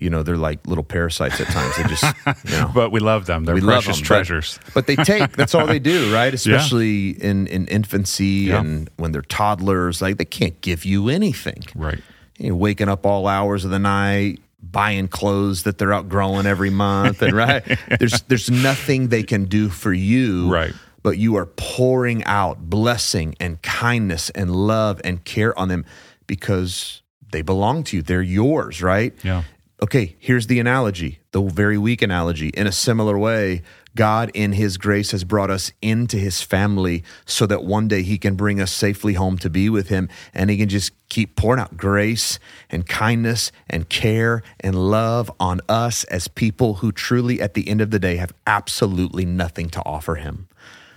You 0.00 0.10
know, 0.10 0.22
they're 0.22 0.36
like 0.36 0.66
little 0.66 0.84
parasites 0.84 1.40
at 1.40 1.48
times. 1.48 1.76
They 1.76 1.82
just, 1.84 2.04
you 2.44 2.52
know, 2.60 2.70
but 2.74 2.90
we 2.92 3.00
love 3.00 3.26
them. 3.26 3.44
They're 3.44 3.60
precious 3.60 3.96
them, 3.96 4.04
treasures. 4.04 4.58
But, 4.74 4.86
they 4.86 4.96
take. 4.96 5.32
That's 5.36 5.54
all 5.54 5.66
they 5.66 5.78
do, 5.78 6.12
right? 6.14 6.32
Especially 6.32 7.10
in 7.10 7.46
in 7.48 7.66
infancy 7.68 8.46
Yeah. 8.48 8.60
and 8.60 8.88
when 8.96 9.12
they're 9.12 9.22
toddlers. 9.22 10.00
Like 10.02 10.18
they 10.18 10.24
can't 10.24 10.60
give 10.60 10.84
you 10.84 11.08
anything. 11.08 11.62
right. 11.74 11.98
you 12.38 12.50
know, 12.50 12.56
waking 12.56 12.88
up 12.88 13.04
all 13.04 13.26
hours 13.26 13.64
of 13.64 13.70
the 13.72 13.78
night, 13.80 14.40
buying 14.62 15.08
clothes 15.08 15.62
that 15.64 15.78
they're 15.78 15.92
outgrowing 15.92 16.46
every 16.46 16.70
month, 16.70 17.22
and 17.22 17.32
right 17.34 17.62
there's 17.98 18.22
there's 18.28 18.50
nothing 18.50 19.08
they 19.08 19.22
can 19.22 19.46
do 19.46 19.68
for 19.68 19.92
you, 19.92 20.48
Right. 20.52 20.72
But 21.02 21.16
you 21.16 21.36
are 21.36 21.46
pouring 21.46 22.22
out 22.24 22.68
blessing 22.68 23.34
and 23.40 23.62
kindness 23.62 24.30
and 24.30 24.50
love 24.54 25.00
and 25.04 25.24
care 25.24 25.56
on 25.58 25.68
them 25.68 25.84
because 26.26 27.02
they 27.32 27.42
belong 27.42 27.84
to 27.84 27.96
you. 27.96 28.02
They're 28.02 28.20
yours, 28.22 28.82
right? 28.82 29.14
Yeah. 29.22 29.42
Okay, 29.80 30.16
here's 30.18 30.48
the 30.48 30.58
analogy, 30.58 31.20
the 31.30 31.40
very 31.40 31.78
weak 31.78 32.02
analogy. 32.02 32.48
In 32.48 32.66
a 32.66 32.72
similar 32.72 33.16
way, 33.16 33.62
God, 33.94 34.30
in 34.34 34.52
His 34.52 34.76
grace, 34.76 35.12
has 35.12 35.22
brought 35.22 35.50
us 35.50 35.70
into 35.80 36.16
His 36.16 36.42
family 36.42 37.04
so 37.24 37.46
that 37.46 37.62
one 37.62 37.86
day 37.86 38.02
He 38.02 38.18
can 38.18 38.34
bring 38.34 38.60
us 38.60 38.72
safely 38.72 39.14
home 39.14 39.38
to 39.38 39.48
be 39.48 39.70
with 39.70 39.88
Him 39.88 40.08
and 40.34 40.50
He 40.50 40.56
can 40.56 40.68
just 40.68 40.90
keep 41.08 41.36
pouring 41.36 41.60
out 41.60 41.76
grace 41.76 42.40
and 42.70 42.88
kindness 42.88 43.52
and 43.70 43.88
care 43.88 44.42
and 44.58 44.74
love 44.74 45.30
on 45.38 45.60
us 45.68 46.02
as 46.04 46.26
people 46.26 46.74
who 46.74 46.90
truly, 46.90 47.40
at 47.40 47.54
the 47.54 47.68
end 47.68 47.80
of 47.80 47.92
the 47.92 48.00
day, 48.00 48.16
have 48.16 48.34
absolutely 48.48 49.24
nothing 49.24 49.70
to 49.70 49.82
offer 49.86 50.16
Him. 50.16 50.48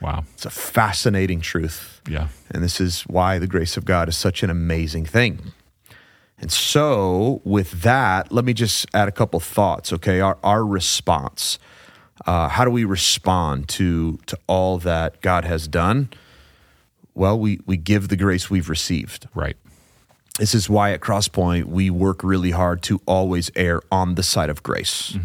Wow. 0.01 0.23
It's 0.33 0.45
a 0.45 0.49
fascinating 0.49 1.41
truth. 1.41 2.01
Yeah. 2.09 2.29
And 2.49 2.63
this 2.63 2.81
is 2.81 3.03
why 3.03 3.37
the 3.37 3.45
grace 3.45 3.77
of 3.77 3.85
God 3.85 4.09
is 4.09 4.17
such 4.17 4.41
an 4.41 4.49
amazing 4.49 5.05
thing. 5.05 5.53
And 6.41 6.51
so, 6.51 7.39
with 7.43 7.83
that, 7.83 8.31
let 8.31 8.43
me 8.43 8.53
just 8.53 8.87
add 8.93 9.07
a 9.07 9.11
couple 9.11 9.39
thoughts, 9.39 9.93
okay? 9.93 10.19
Our, 10.19 10.37
our 10.43 10.65
response. 10.65 11.59
Uh, 12.25 12.47
how 12.47 12.65
do 12.65 12.71
we 12.71 12.83
respond 12.83 13.69
to, 13.69 14.17
to 14.25 14.37
all 14.47 14.79
that 14.79 15.21
God 15.21 15.45
has 15.45 15.67
done? 15.67 16.09
Well, 17.13 17.39
we, 17.39 17.59
we 17.65 17.77
give 17.77 18.07
the 18.07 18.17
grace 18.17 18.49
we've 18.49 18.69
received. 18.69 19.27
Right. 19.35 19.55
This 20.39 20.55
is 20.55 20.69
why 20.69 20.91
at 20.91 21.01
Crosspoint 21.01 21.65
we 21.65 21.89
work 21.89 22.23
really 22.23 22.51
hard 22.51 22.81
to 22.83 23.01
always 23.05 23.51
err 23.55 23.81
on 23.91 24.15
the 24.15 24.23
side 24.23 24.49
of 24.49 24.63
grace. 24.63 25.15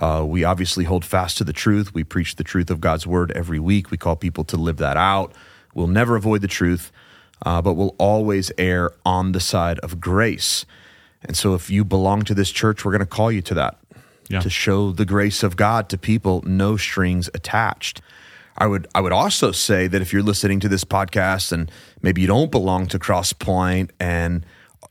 Uh, 0.00 0.24
we 0.26 0.44
obviously 0.44 0.84
hold 0.84 1.04
fast 1.04 1.38
to 1.38 1.44
the 1.44 1.52
truth. 1.52 1.94
We 1.94 2.04
preach 2.04 2.36
the 2.36 2.44
truth 2.44 2.70
of 2.70 2.80
God's 2.80 3.06
word 3.06 3.30
every 3.32 3.58
week. 3.58 3.90
We 3.90 3.96
call 3.96 4.16
people 4.16 4.44
to 4.44 4.56
live 4.56 4.78
that 4.78 4.96
out. 4.96 5.32
We'll 5.74 5.86
never 5.86 6.16
avoid 6.16 6.40
the 6.42 6.48
truth, 6.48 6.92
uh, 7.44 7.60
but 7.62 7.74
we'll 7.74 7.94
always 7.98 8.50
err 8.58 8.92
on 9.04 9.32
the 9.32 9.40
side 9.40 9.78
of 9.80 10.00
grace. 10.00 10.64
And 11.24 11.36
so, 11.36 11.54
if 11.54 11.70
you 11.70 11.84
belong 11.84 12.22
to 12.22 12.34
this 12.34 12.50
church, 12.50 12.84
we're 12.84 12.92
going 12.92 13.00
to 13.00 13.06
call 13.06 13.30
you 13.30 13.42
to 13.42 13.54
that 13.54 13.78
Yeah. 14.28 14.40
to 14.40 14.50
show 14.50 14.92
the 14.92 15.04
grace 15.04 15.42
of 15.42 15.56
God 15.56 15.88
to 15.90 15.98
people, 15.98 16.42
no 16.46 16.76
strings 16.76 17.28
attached. 17.34 18.00
I 18.58 18.66
would 18.66 18.86
I 18.94 19.00
would 19.00 19.12
also 19.12 19.50
say 19.52 19.86
that 19.88 20.02
if 20.02 20.12
you're 20.12 20.22
listening 20.22 20.60
to 20.60 20.68
this 20.68 20.84
podcast 20.84 21.52
and 21.52 21.70
maybe 22.02 22.20
you 22.20 22.26
don't 22.26 22.50
belong 22.50 22.86
to 22.88 22.98
Crosspoint 22.98 23.90
and 23.98 24.44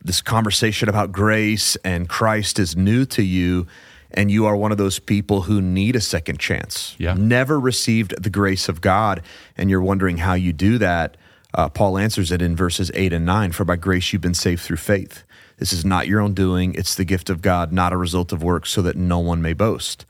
this 0.04 0.22
conversation 0.22 0.90
about 0.90 1.12
grace 1.12 1.76
and 1.84 2.10
Christ 2.10 2.58
is 2.60 2.76
new 2.76 3.06
to 3.06 3.22
you 3.22 3.68
and 4.10 4.32
you 4.32 4.46
are 4.48 4.56
one 4.58 4.72
of 4.72 4.78
those 4.80 4.98
people 5.00 5.42
who 5.44 5.62
need 5.62 5.96
a 5.96 6.02
second 6.02 6.40
chance. 6.40 6.96
Yeah. 6.98 7.14
Never 7.14 7.60
received 7.60 8.16
the 8.22 8.32
grace 8.32 8.68
of 8.68 8.82
God 8.82 9.22
and 9.58 9.70
you're 9.70 9.82
wondering 9.82 10.18
how 10.18 10.34
you 10.34 10.54
do 10.54 10.78
that. 10.80 11.16
Uh, 11.54 11.70
Paul 11.70 11.98
answers 11.98 12.32
it 12.32 12.42
in 12.42 12.56
verses 12.56 12.92
8 12.94 13.14
and 13.14 13.26
9 13.26 13.52
For 13.52 13.66
by 13.66 13.76
grace 13.76 14.14
you've 14.14 14.22
been 14.22 14.34
saved 14.34 14.62
through 14.62 14.78
faith. 14.78 15.24
This 15.58 15.74
is 15.74 15.86
not 15.86 16.08
your 16.08 16.22
own 16.22 16.34
doing, 16.34 16.74
it's 16.74 16.96
the 16.96 17.06
gift 17.06 17.30
of 17.30 17.42
God, 17.42 17.72
not 17.72 17.94
a 17.94 17.98
result 17.98 18.32
of 18.32 18.42
works, 18.42 18.72
so 18.72 18.82
that 18.82 18.96
no 18.96 19.20
one 19.20 19.42
may 19.42 19.54
boast. 19.54 20.06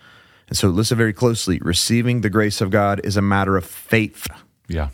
And 0.48 0.58
so 0.58 0.70
listen 0.70 0.98
very 0.98 1.14
closely. 1.14 1.60
Receiving 1.62 2.22
the 2.22 2.30
grace 2.30 2.62
of 2.62 2.72
God 2.72 3.02
is 3.04 3.18
a 3.18 3.22
matter 3.22 3.58
of 3.58 3.66
faith. 3.66 4.28
Yeah. 4.68 4.90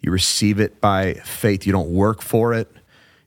You 0.00 0.12
receive 0.12 0.60
it 0.60 0.80
by 0.80 1.14
faith. 1.24 1.66
You 1.66 1.72
don't 1.72 1.90
work 1.90 2.22
for 2.22 2.54
it. 2.54 2.70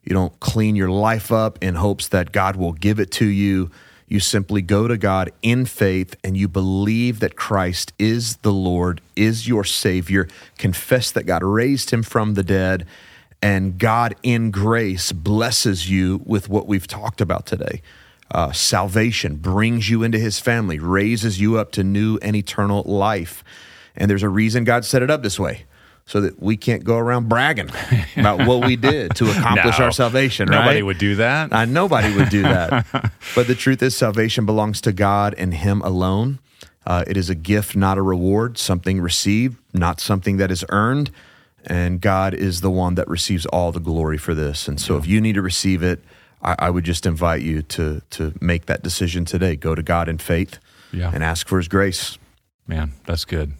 You 0.03 0.13
don't 0.13 0.37
clean 0.39 0.75
your 0.75 0.89
life 0.89 1.31
up 1.31 1.59
in 1.61 1.75
hopes 1.75 2.07
that 2.09 2.31
God 2.31 2.55
will 2.55 2.73
give 2.73 2.99
it 2.99 3.11
to 3.11 3.25
you. 3.25 3.69
You 4.11 4.19
simply 4.19 4.61
go 4.61 4.89
to 4.89 4.97
God 4.97 5.31
in 5.41 5.65
faith 5.65 6.17
and 6.21 6.35
you 6.35 6.49
believe 6.49 7.21
that 7.21 7.37
Christ 7.37 7.93
is 7.97 8.35
the 8.37 8.51
Lord, 8.51 8.99
is 9.15 9.47
your 9.47 9.63
Savior, 9.63 10.27
confess 10.57 11.11
that 11.11 11.25
God 11.25 11.43
raised 11.43 11.91
him 11.91 12.03
from 12.03 12.33
the 12.33 12.43
dead, 12.43 12.85
and 13.41 13.77
God 13.77 14.13
in 14.21 14.51
grace 14.51 15.13
blesses 15.13 15.89
you 15.89 16.21
with 16.25 16.49
what 16.49 16.67
we've 16.67 16.87
talked 16.87 17.21
about 17.21 17.45
today. 17.45 17.81
Uh, 18.29 18.51
salvation 18.51 19.37
brings 19.37 19.89
you 19.89 20.03
into 20.03 20.19
his 20.19 20.41
family, 20.41 20.77
raises 20.77 21.39
you 21.39 21.57
up 21.57 21.71
to 21.71 21.81
new 21.81 22.17
and 22.21 22.35
eternal 22.35 22.83
life. 22.83 23.45
And 23.95 24.11
there's 24.11 24.23
a 24.23 24.29
reason 24.29 24.65
God 24.65 24.83
set 24.83 25.01
it 25.01 25.09
up 25.09 25.23
this 25.23 25.39
way 25.39 25.63
so 26.11 26.19
that 26.19 26.41
we 26.41 26.57
can't 26.57 26.83
go 26.83 26.97
around 26.97 27.29
bragging 27.29 27.69
about 28.17 28.45
what 28.45 28.65
we 28.65 28.75
did 28.75 29.15
to 29.15 29.29
accomplish 29.31 29.79
No. 29.79 29.85
our 29.85 29.91
salvation, 29.93 30.49
right? 30.49 30.57
Nobody 30.59 30.83
would 30.83 30.97
do 30.97 31.15
that. 31.15 31.53
Uh, 31.53 31.63
nobody 31.63 32.13
would 32.13 32.27
do 32.29 32.41
that. 32.41 32.85
but 33.33 33.47
the 33.47 33.55
truth 33.55 33.81
is, 33.81 33.95
salvation 33.95 34.45
belongs 34.45 34.81
to 34.81 34.91
God 34.91 35.33
and 35.37 35.53
Him 35.53 35.81
alone. 35.83 36.39
Uh, 36.85 37.05
it 37.07 37.15
is 37.15 37.29
a 37.29 37.35
gift, 37.35 37.75
not 37.77 37.97
a 37.97 38.01
reward, 38.01 38.57
something 38.57 38.99
received, 38.99 39.57
not 39.73 40.01
something 40.01 40.35
that 40.37 40.51
is 40.51 40.65
earned. 40.69 41.11
And 41.65 42.01
God 42.01 42.33
is 42.33 42.59
the 42.59 42.71
one 42.71 42.95
that 42.95 43.07
receives 43.07 43.45
all 43.45 43.71
the 43.71 43.79
glory 43.79 44.17
for 44.17 44.33
this. 44.33 44.67
And 44.67 44.81
so, 44.81 44.97
if 44.97 45.07
you 45.07 45.21
need 45.21 45.35
to 45.35 45.41
receive 45.43 45.81
it, 45.83 46.03
I, 46.41 46.55
I 46.59 46.69
would 46.71 46.83
just 46.83 47.05
invite 47.05 47.41
you 47.43 47.61
to 47.61 48.01
to 48.17 48.33
make 48.41 48.65
that 48.65 48.83
decision 48.83 49.23
today. 49.25 49.55
Go 49.55 49.75
to 49.75 49.83
God 49.83 50.09
in 50.09 50.17
faith 50.17 50.57
Yeah. 50.91 51.11
and 51.13 51.23
ask 51.23 51.47
for 51.47 51.57
His 51.57 51.67
grace. 51.69 52.17
Man, 52.67 52.93
that's 53.05 53.23
good. 53.25 53.53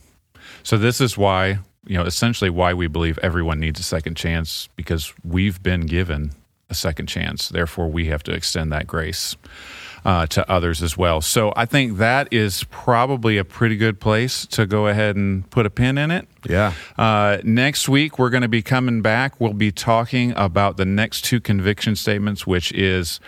So 0.64 0.78
this 0.78 1.00
is 1.00 1.16
why, 1.18 1.60
you 1.86 1.98
know, 1.98 2.04
essentially 2.04 2.50
why 2.50 2.74
we 2.74 2.88
believe 2.88 3.18
everyone 3.20 3.60
needs 3.60 3.80
a 3.80 3.84
second 3.84 4.16
chance 4.16 4.70
because 4.76 5.14
we've 5.24 5.62
been 5.64 5.82
given 5.82 6.32
a 6.70 6.74
second 6.74 7.08
chance. 7.08 7.50
Therefore, 7.50 7.90
we 7.90 8.06
have 8.06 8.24
to 8.24 8.32
extend 8.32 8.72
that 8.72 8.88
grace 8.88 9.36
uh, 10.06 10.26
to 10.28 10.50
others 10.50 10.82
as 10.82 10.98
well. 10.98 11.22
So 11.22 11.54
I 11.56 11.66
think 11.66 11.98
that 11.98 12.28
is 12.32 12.64
probably 12.66 13.38
a 13.38 13.44
pretty 13.44 13.78
good 13.78 14.00
place 14.00 14.46
to 14.48 14.66
go 14.66 14.88
ahead 14.88 15.16
and 15.16 15.48
put 15.50 15.66
a 15.66 15.70
pin 15.70 15.98
in 15.98 16.12
it. 16.12 16.28
Yeah. 16.48 16.74
Uh, 16.98 17.38
next 17.44 17.90
week, 17.90 18.18
we're 18.18 18.30
going 18.30 18.42
to 18.42 18.48
be 18.48 18.62
coming 18.62 19.02
back. 19.02 19.40
We'll 19.40 19.54
be 19.54 19.72
talking 19.72 20.34
about 20.36 20.78
the 20.78 20.86
next 20.86 21.26
two 21.26 21.40
conviction 21.40 21.96
statements, 21.96 22.48
which 22.48 22.72
is 22.72 23.20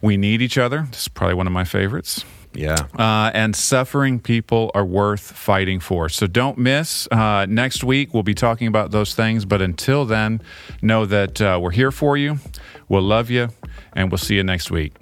we 0.00 0.16
need 0.16 0.42
each 0.42 0.58
other. 0.58 0.86
This 0.90 1.02
is 1.02 1.08
probably 1.08 1.34
one 1.34 1.46
of 1.46 1.52
my 1.52 1.64
favorites 1.64 2.24
Yeah. 2.54 2.86
uh, 2.98 3.30
and 3.34 3.54
suffering 3.54 4.18
people 4.18 4.70
are 4.74 4.84
worth 4.84 5.20
fighting 5.20 5.80
for. 5.80 6.08
So 6.08 6.26
don't 6.26 6.58
miss. 6.58 7.06
Uh, 7.10 7.46
next 7.48 7.84
week, 7.84 8.14
we'll 8.14 8.22
be 8.22 8.34
talking 8.34 8.66
about 8.66 8.90
those 8.90 9.14
things. 9.14 9.44
But 9.44 9.60
until 9.62 10.04
then, 10.04 10.40
know 10.82 11.06
that 11.06 11.40
uh, 11.40 11.58
we're 11.60 11.70
here 11.72 11.90
for 11.92 12.16
you. 12.16 12.38
We'll 12.88 13.02
love 13.02 13.30
you, 13.30 13.48
and 13.94 14.10
we'll 14.10 14.18
see 14.18 14.36
you 14.36 14.44
next 14.44 14.70
week. 14.70 14.94